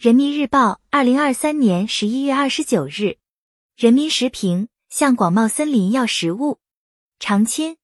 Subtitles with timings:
[0.00, 3.18] 人民日报，二零二三年十一月二十九日，
[3.76, 6.58] 人民时评：向广袤森林要食物。
[7.18, 7.76] 长青，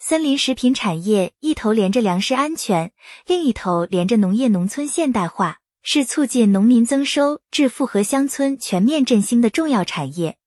[0.00, 2.90] 森林食品产业一头连着粮食安全，
[3.28, 10.38] 另一头连着农业农村现代化，是促进农民增收、致富和乡村全面振兴的重要产业。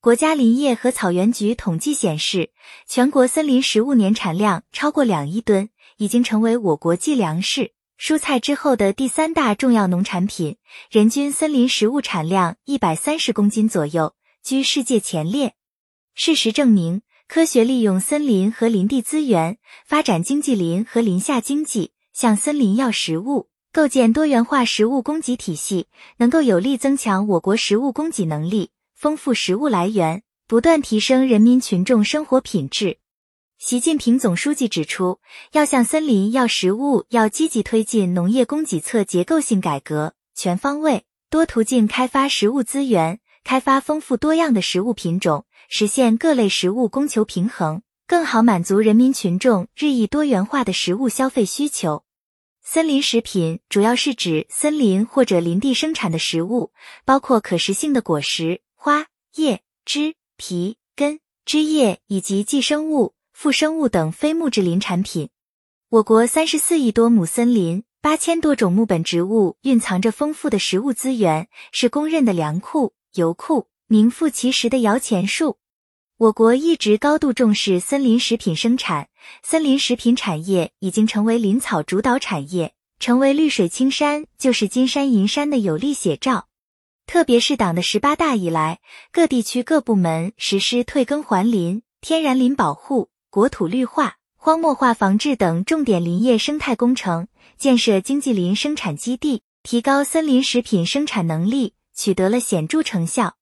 [0.00, 2.50] 国家林业和草原局统计显示，
[2.88, 7.70] 全国森林食物年产量超过两亿吨，已经成为我国计粮食。
[7.98, 10.58] 蔬菜之后的第三大重要农产品，
[10.90, 15.54] 人均森林食物产量一百三十公斤左右，居世界前列。
[16.14, 19.56] 事实证明，科学利用森林和林地资源，
[19.86, 32.98] 发展经济林和林下经济，向森林要食物，构建多元化食物供给体系，能够有力增强我国食物供给能力，丰富食物来源，不断提升人民群众生活品质。
[33.58, 35.18] 习近平总书记指出，
[35.52, 52.04] 要向森林要食物，要积极推进农业供给侧结构性改革，全方位、多途径开发食物资源，开发丰富多样的食物品种，实现各类食物供求平衡，更好满足人民群众日益多元化的食物消费需求。
[52.62, 56.72] 森林食品主要是指森林或者林地生产的食物，
[57.06, 63.14] 包括可食性的果实、花、叶、枝、皮、根、枝叶以及寄生物。
[63.38, 65.28] 副生物等非木质林产品，
[65.90, 75.58] 我国三十四亿多亩森林，八千多种木本植物，蕴藏着丰富的食物资源，是公认的粮库、油库，名副其实的摇钱树。
[76.16, 79.10] 我国一直高度重视森林食品生产，
[79.42, 86.48] 森林食品产业已经成为林草主导产业，成为绿水青山就是金山银山的有力写照。
[87.06, 88.80] 特别是党的十八大以来，
[89.12, 93.10] 各地区各部门实施退耕还林、天然林保护。
[93.36, 97.28] 国土绿化、荒漠化防治等重点林业生态工程，
[97.58, 103.36] 建设经济林生产基地，提高森林食品生产能力，取得了显著成效。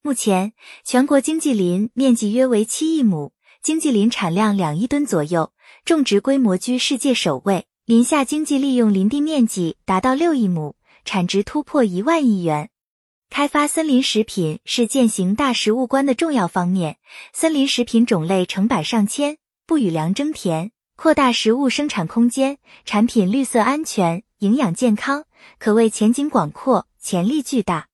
[0.00, 0.52] 目前，
[0.84, 5.52] 全国经济林面积约为七亿亩，经济林产量两亿吨左右，
[5.84, 7.66] 种植规模居世界首位。
[7.84, 12.68] 林下经济利用林地面积达到六亿亩，产值突破一万亿元。
[13.28, 16.98] 开发森林食品是践行大食物观的重要方面。
[17.32, 25.24] 森林食品种类成百上千，不与粮争田，扩大食物生产空间，产品绿色安全、营养健康，
[25.58, 27.88] 可谓前景广阔、潜力巨大。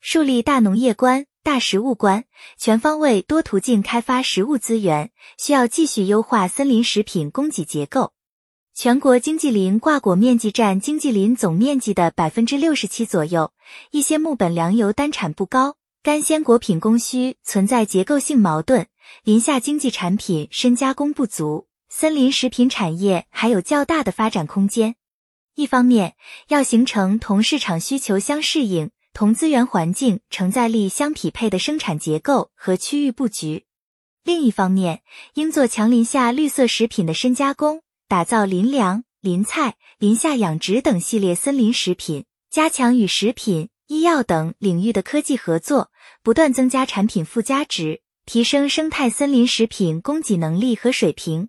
[0.00, 2.24] 树立大农业观、大食物观，
[2.58, 8.12] 全方位、多途径开发食物资源，需要继续优化森林食品供给结构。
[8.74, 13.52] 全国经济林挂果面积占经济林总面积的百分之六十七左右，
[13.90, 18.86] 一些木本粮油单产不高，干鲜果品供需存在结构性矛盾，
[19.24, 24.96] 林下经济产品深加工不足，森林食品产业还有较大的发展空间。
[25.54, 26.14] 一方面，
[26.48, 33.64] 要形成同市场需求相适应、同资源环境承载力相匹配的生产结构和区域布局；
[34.22, 35.02] 另一方面，
[35.34, 37.82] 应做强林下绿色食品的深加工。
[38.08, 45.90] 打造林粮、林菜、林下养殖等系列森林食品，加强与食品、医药等领域的科技合作，
[46.22, 51.48] 不断增加产品附加值，提升生态森林食品供给能力和水平。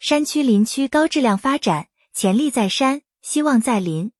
[0.00, 4.12] 山区林区高质量发展，潜力在山，希望在林。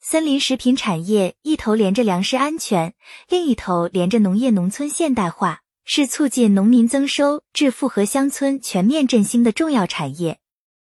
[0.00, 2.94] 森林食品产业一头连着粮食安全，
[3.28, 10.40] 另一头连着农业农村现代化，是促进农民增收、致富和乡村全面振兴的重要产业。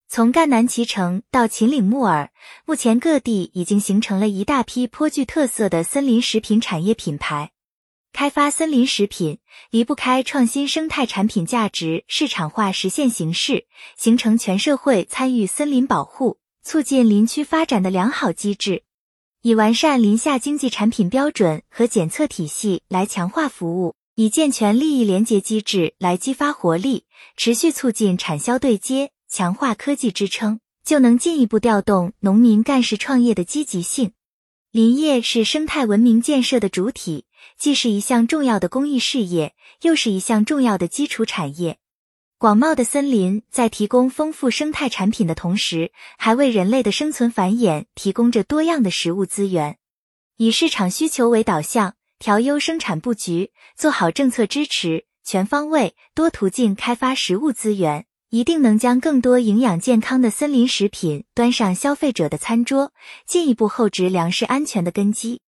[0.08, 2.32] 从赣南脐橙到秦岭木耳，
[2.66, 7.52] 目前各地已经形成了一大批颇具特色的森林食品产业品牌。
[8.16, 9.40] 开发森林食品
[9.72, 13.66] 离不开创新生态产品价值市场化实现形式，
[13.98, 18.84] 形成全社会参与森林保护、促进林区发展的良好机制。
[19.42, 27.04] 以完善林下经济产品标准和检测体系来强化服务，以健全利益联结机制来激发活力，
[27.36, 29.12] 持续促进产销对接。
[29.28, 34.14] 强化科技支撑，就能进一步调动农民干事创业的积极性。
[34.76, 37.24] 林业是生态文明建设的主体，
[37.58, 41.78] 既是一项重要的公益事业，又是一项重要的基础产业。
[42.38, 49.78] 广袤的森林在提供丰富生态产品的同时，还为人类的生存繁衍提供着多样的食物资源。
[50.36, 58.08] 以市场需求为导向，调优生产布局，做好政策支持，全方位、多途径开发食物资源。
[58.36, 62.92] 一定能将更多营养健康的森林食品端上消费者的餐桌，
[63.26, 65.40] 进一步厚植粮食安全的根基。